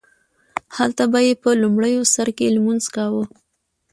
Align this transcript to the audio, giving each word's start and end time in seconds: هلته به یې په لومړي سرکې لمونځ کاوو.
هلته 0.77 1.03
به 1.11 1.19
یې 1.27 1.33
په 1.43 1.49
لومړي 1.61 1.93
سرکې 2.13 2.47
لمونځ 2.55 2.83
کاوو. 2.95 3.23